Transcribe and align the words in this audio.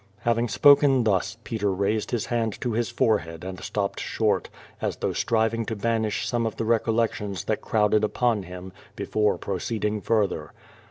Having 0.21 0.47
spoken 0.47 1.03
thus, 1.03 1.37
Peter 1.43 1.71
raised 1.71 2.09
his 2.09 2.25
hand 2.25 2.59
to 2.61 2.71
his 2.71 2.89
forehead 2.89 3.43
and 3.43 3.59
stopped 3.63 3.99
short, 3.99 4.49
as 4.81 4.97
tliough 4.97 5.15
striving 5.15 5.63
to 5.67 5.75
banish 5.75 6.27
some 6.27 6.47
of 6.47 6.55
the 6.55 6.65
recollections 6.65 7.43
that 7.43 7.61
crowded 7.61 8.03
upon 8.03 8.41
him, 8.41 8.73
before 8.95 9.37
proceeding 9.37 10.01
fur 10.01 10.25
ther. 10.25 10.53